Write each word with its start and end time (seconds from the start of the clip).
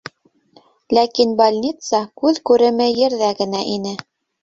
Ләкин 0.99 1.35
больница 1.43 2.01
күҙ 2.25 2.43
күреме 2.53 2.91
ерҙә 3.05 3.33
генә 3.45 3.67
ине. 3.79 3.99